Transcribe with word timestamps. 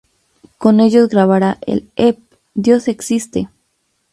Con 0.57 0.79
ellos 0.79 1.09
grabará 1.09 1.59
el 1.63 1.87
ep 1.95 2.17
"¡Dios 2.55 2.87
existe! 2.87 3.49